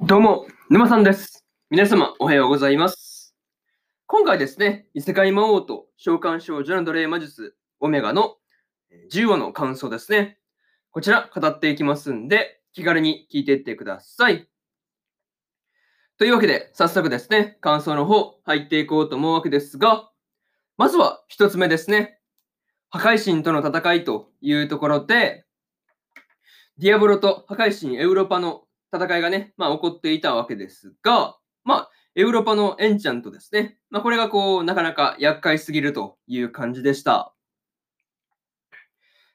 [0.00, 1.44] どうも、沼さんです。
[1.70, 3.34] 皆様、おはようございます。
[4.06, 8.36] 今回ですね、異世界魔王と召喚少女の奴隷魔術、オメガの
[9.12, 10.38] 10話の感想ですね。
[10.92, 14.48] こちら、語っていきますんで、気軽に聞いていってください。
[16.16, 20.12] というわけで、早速ですね、感想の方、入っていこうと思うわけですが、
[20.76, 22.20] まずは一つ目ですね。
[22.88, 25.44] 破壊神との戦いというところで、
[26.78, 33.78] ディアブロと破壊神エウロパの戦いがね、まあ起こっていたわけですが、まあ、エウロパのエンチャントですね。
[33.90, 37.34] まあこれがこう、なかなか厄介すぎるという感じでした。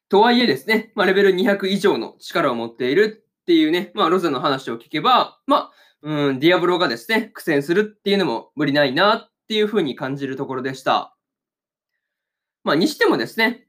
[0.09, 11.16] とはいえですね、まあレベル200以上の力を持っているっていうね、まあロゼの話を聞けば、まあ、うん、ディアブロがですね、苦戦するっていうのも無理ないなっていうふうに感じるところでした。
[12.64, 13.67] まあにしてもですね、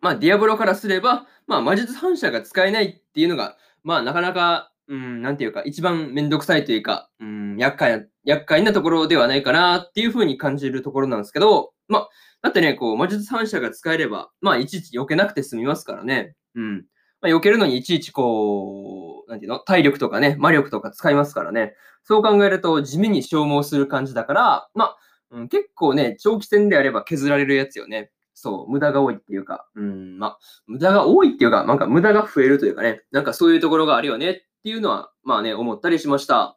[0.00, 12.08] まあディアブロからすれば、まあ魔術反射が使えないっていうのが、まあなかなか、うん、なんていうか、一番めんどくさいというか、うん、厄介な、厄介なところではないかなっていうふうに感じるところなんですけど、まあ、
[12.42, 16.34] だってね、こう、魔術反射が使えれば、まあ、いちいち避けなくて済みますからね。
[16.56, 16.86] うん。
[17.20, 21.74] まあ、避けるのにいちいちこう、なんていうの体力とかね、魔力とか使いますからね。
[22.02, 24.96] そう考えると地味に消耗する感じだから、まあ、
[25.30, 28.10] うん、結構ね、長期戦であれば削られるやつよね。
[28.40, 36.56] そう、無駄が多いっていうか、うん、まあ、無駄が多いっていうか、なんか無駄が増えるというかね、なんかそういうところがあるよねっていうのは、まあね、思ったりしました。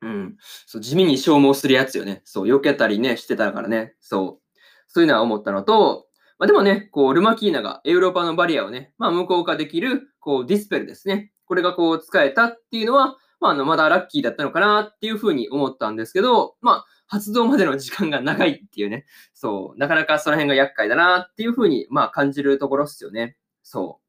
[0.00, 0.36] うん。
[0.66, 2.22] そう、地味に消耗するやつよね。
[2.24, 3.94] そう、避けたりね、してたからね。
[4.00, 4.58] そう。
[4.86, 6.06] そういうのは思ったのと、
[6.38, 11.32] まあでもね、こう、ルマキーナがエウロパのバリアをね、まあ無効化できる、こう、ディスペルですね。
[11.46, 19.06] これがこう、使えたっていうのは、まあ、あの、まだラッキーだったのかなっていうふうに思ったんですけど、まあ、発動までの時間が長いっていうね。
[19.34, 23.36] そう、なかなかその辺が厄介だなっていうふうに、まあ、感じるところっすよね。
[23.62, 24.06] そう。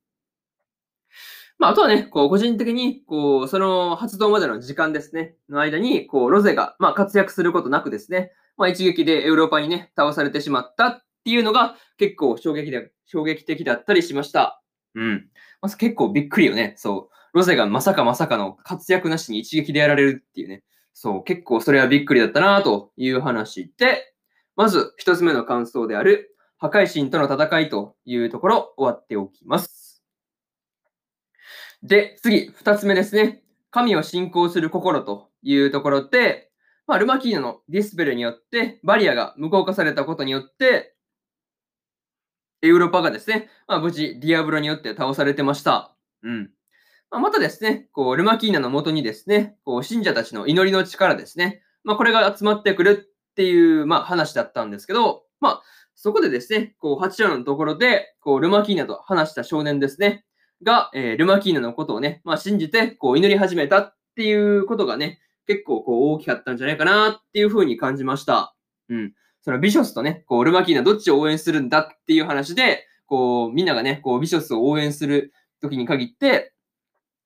[1.59, 14.61] まあ、あとはね、こう、個人的に、こう、その発動までの時間ですね、の間に、こう、ロゼが、まあ、活躍することなくですね、まあ、一撃でエウロパにね、倒されてしまったっていうのが、結構衝撃で、衝撃的だったりしました。
[14.93, 15.29] うん。
[15.61, 16.75] まあ、結構びっくりよね。
[16.77, 17.17] そう。
[17.33, 20.63] ロゼがまさかまさかの活躍なしに一撃でやられるっていうね。
[20.99, 21.23] そう。
[21.23, 24.15] 結構それはびっくりだったなという話で、
[24.55, 30.03] まず一つ目の感想である、破壊神との戦いというところ終わっておきます。
[31.83, 33.43] で、次、二つ目ですね。
[33.69, 36.49] 神を信仰する心というところで、
[36.87, 40.95] まあ、ルマキーナのディスペルによって、バリアが無効化されたことによって、
[42.63, 45.95] エウロパがですね、まあ、無事、ディアブロによって倒されてました。
[46.23, 46.49] うん。
[47.09, 55.61] まあ、またですね、こう、ルマキーナの元にですね、こう、信者たちの祈りの力ですね、まあ、これが集まってくるっていう、まあ、話だったんですけど、まあ、
[55.95, 60.25] そこでですね、こう、8話のところで、こう、ルマキーナと話した少年ですね、
[60.63, 68.53] が、えールマキーナのことをね、まあ、信じて、こう、祈り始めたっていうことがね、結構、こう、大きかったんじゃないかなっていうふうに感じました。
[68.89, 69.13] うん。
[69.41, 75.31] そのビショスとね、こう、ルマキーナどっちを応援するんだっていう話で、こう、みんながね、こう、ビショスを応援する
[75.61, 76.53] 時に限って、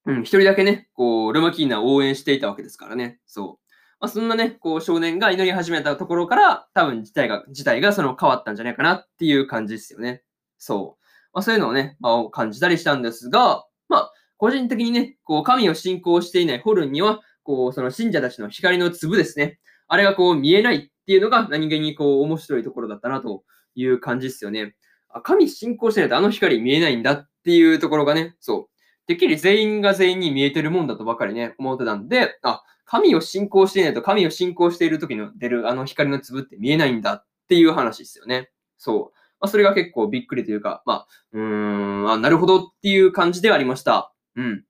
[0.05, 3.19] うん、一人だけね、こう、ルマキーナを応援していたわけですからね。
[3.25, 3.71] そう。
[3.99, 10.23] まあ、そんなね、こう、少年が祈り始めたところから、多分事態が、事態がその変わったんじゃないかなっていう感じですよね。
[10.57, 11.05] そう。
[11.33, 19.59] まあ、そういうのをね、まあ、感じたりしたんですが、まあ、個人的にね、こう、神を信仰していないホルンには、こう、その信者たちの光の粒ですね。
[19.87, 23.43] あれがこう、見えないっていうのが何気にこう、面白いところだったなと
[23.75, 24.75] いう感じですよね。
[25.09, 28.80] あ神信仰してないとあの光見えないんだっていうところがね、そう。
[29.07, 38.49] てっきり全員が全員に見えてるもんだとばかりね、思ってたんで、あ、神を信仰していないと神を信仰している時の出るあの光の粒って見えないんだっていう話ですよね。
[38.77, 39.17] そう。
[39.39, 44.13] まあ、それが結構びっくりというか、まあ、うーん、あ、なるほどっていう感じではありました。
[44.35, 44.63] うん。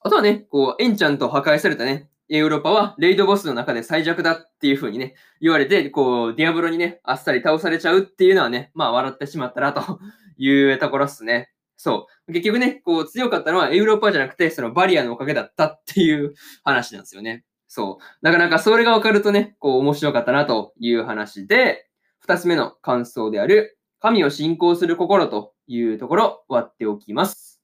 [0.00, 10.00] あとはね、こう、エンチャンと破壊されたね、エウロパはレイドボスの中で最弱だっていう風にね、言われて、こう、ディアブロにね、あっさり倒されちゃうっていうのはね、まあ笑ってしまったなと
[10.38, 11.50] いうところっすね。
[11.82, 12.32] そう。
[12.32, 17.44] 結局ね、こう強かったのはエウロッパじゃなくて、そのバリアのおかげだったっていう 話なんですよね。
[17.66, 18.24] そう。
[18.24, 21.90] なかなかそれがわかるとね、こう面白かったなという話で、
[22.20, 27.60] 二つ目の感想である、神を信仰する心というところ、終わっておきます。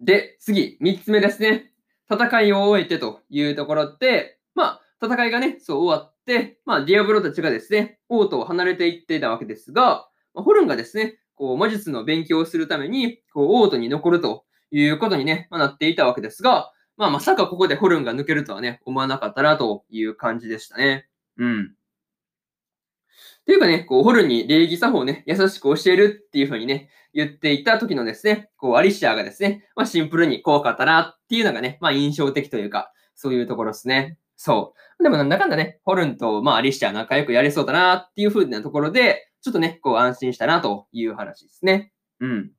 [0.00, 1.74] で、次、三つ目ですね。
[2.10, 21.08] 戦いを終えてというところで、まあ、戦いがね、そう終わって、まあ、ディアブロたちがですね、王都を離れていってたわけですが、まホルンがですね、こう、魔術の勉強をするために、こう、王都に残るということにね、まあ、なっていたわけですが、まあ、まさかここでホルンが抜けるとはね、思わなかったなという感じでしたね。
[21.38, 21.74] うん。
[23.42, 34.16] っていうかね、こう、ホルンに礼儀作法をね、優しく教えるっていう風にね、言っていた時のですね、こう、アリシアがですね、まあ、シンプルに怖かったなっていうのがね、まあ、印象的というか、そういうところですね。
[34.36, 35.02] そう。
[35.02, 41.92] でもなんだかんだね、ホルンと、まあ、アリシア仲良くやれそうだなっていう風なところで、ちょっとね、こう、安心したなという話ですね。
[42.20, 42.52] うん。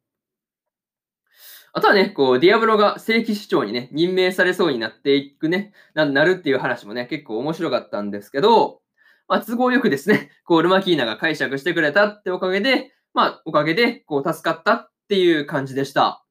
[1.76, 8.82] あとはね、こう、ディアブロが正規市長にね、任命されそうになっていくね、ななるっていう話もね、結構面白かったんですけど、
[9.28, 16.24] まあ、都合よくですね、こう、ルマキーナが解釈してくれたっておかげで、まあ、おかげで、こう、助かったっていう感じでした。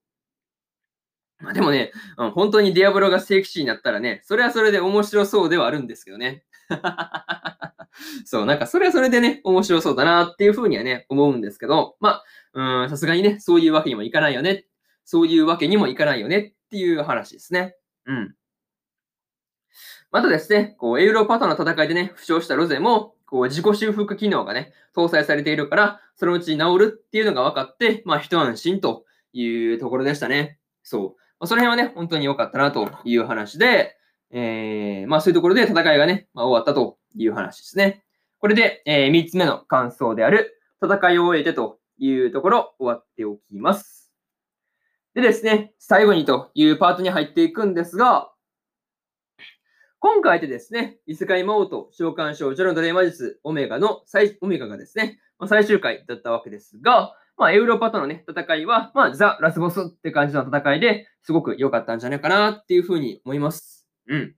[1.41, 6.45] まあ、でもね、うん、本当にディアブロが聖騎士になったらね、それはそれで面白そうではあるんですけどね。
[8.25, 12.23] そう、なんかそれはそれでね、面白そうだなっていうふうにはね、思うんですけど、ま
[12.55, 14.67] あ、うん、さすがにね、そういうわけにもいかないよね。
[15.05, 17.77] そういうわけにもいかないよねっていう話ですね。
[18.07, 18.35] うん。
[20.11, 30.59] またですね、こう、エウロパトの戦いでね、負傷したロゼも、こう、自己修復機能がね、搭載されているから、そのうち治るっていうのが分かって、まあ、一安心というところでしたね。
[30.83, 31.09] そう。
[31.41, 33.97] まあ、その辺はね、本当に良かったなという話で、
[34.33, 38.03] えー、まあ、そういうところで戦いがね、まあ、終わったという話ですね。
[38.41, 44.13] これで、えー、3つ目の感想である、戦いを終えてというところ、終わっておきます。
[45.15, 48.33] でですね、最後にというパートに入っていくんですが、
[49.99, 63.82] 今回でですね、異世界魔王と召喚少女の奴隷魔術オメガの最、オメガがですね、まあ、最終回だったわけですが、まあ、エウロパとのね、戦いは、まあ、ザ・ラスボスって感じの戦いですごく良かったんじゃないかなっていうふうに思います。
[64.07, 64.35] うん。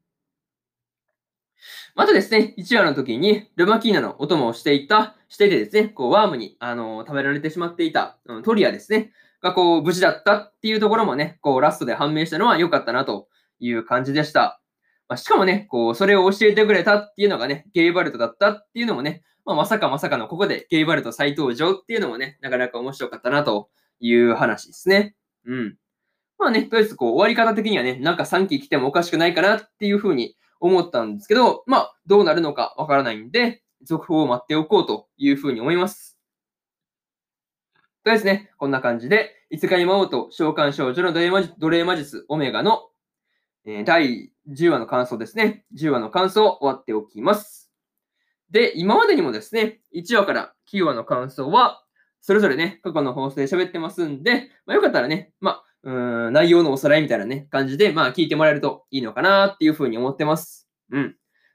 [1.95, 13.29] またですね、1話の時に、ルマキーナのお供をしていた、していてですね、こう、ワームに、あのー、食べられてしまっていた、うん、トリアですね、がこう、無事だったっていうところもね、こう、ラストで判明したのは良かったなと
[13.61, 14.61] いう感じでした。
[15.09, 23.69] まあ、しかもね、こう、それを教えてくれたっていうのがね、ゲイバルトだったっていうのもね、まあ、まさかまさかのここでゲイバルト再登場っていうのもね、なかなか面白かったなと
[24.01, 25.15] いう話ですね。
[25.47, 25.77] うん。
[26.39, 36.19] まあね、とりあえずこう、終わり方的にはね、なんか3期来てもおかしくないかなっていうふうに思ったんですけど、まあ、どうなるのかわからないんで、続報を待っておこうというふうに思います。
[38.03, 42.91] とりあえずね、こんな感じで、いつかに魔王と召喚少女の奴隷魔術オメガの、
[43.65, 45.65] えー、第10話の感想ですね。
[45.79, 47.73] 10話の感想を終わっておきます。
[48.51, 51.83] で、今までにもですね、1話から9話の感想は、
[52.21, 55.91] それぞれね、過去の放送で喋ってますんで、まあ、よかったらね、まあ、う
[56.31, 60.67] ん内容のおさらいみたいなね、感じで、まあ、聞いてもらえるといいのかなっていうふうに思ってます。
[60.91, 61.07] うん。
[61.09, 61.11] っ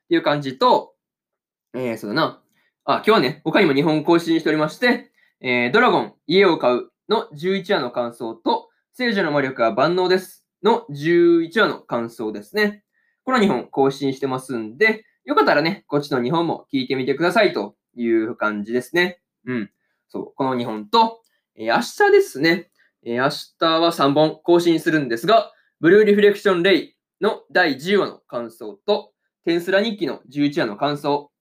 [0.08, 0.94] ていう感じと、
[1.74, 2.44] えー、そうだな。
[2.86, 5.12] あ、今日はね、他にも日本更新しておりまして、
[5.42, 10.46] えー、ドラゴン、家を買うの11話の感想と、聖女の魔力は万能です。
[10.62, 12.84] の11話の感想ですね。
[13.24, 19.22] この2本更新してますんで、よかったらね、こっちの2本も聞いてみてくださいという感じですね。
[19.46, 19.72] うん。
[20.08, 21.22] そう、この2本と、
[21.56, 22.70] えー、明日ですね。
[23.06, 23.30] えー、明
[23.60, 29.12] 日は3本更新するんですが、ブルーリフレクションレイの第10話の感想と、
[29.46, 31.32] テンスラ日記の11話の感想、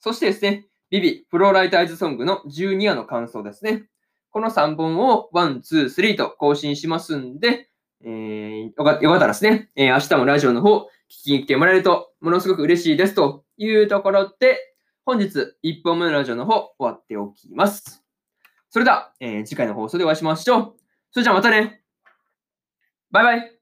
[0.00, 3.84] そしてですね、ビビ、フローライターズソングの12話の感想ですね。
[4.30, 7.68] この3本を1、2、3と更新しますんで、
[8.04, 14.58] えー、よかよかったらですね、えー、明日もラジオの方、聞きに来てもらえると、ものすごく嬉しいですというところで、
[15.04, 18.02] 本日1本目のラジオの方、終わっておきます。
[18.70, 20.81] それでは、えー、次回の放送でお会いしましょう。
[21.12, 21.82] それじゃあまたね。
[23.10, 23.61] バイバイ。